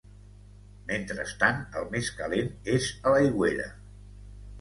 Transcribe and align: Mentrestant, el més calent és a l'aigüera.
Mentrestant, 0.91 1.59
el 1.81 1.85
més 1.95 2.09
calent 2.21 2.49
és 2.79 2.89
a 3.05 3.13
l'aigüera. 3.17 3.69